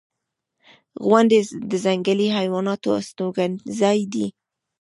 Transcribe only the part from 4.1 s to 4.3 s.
دی.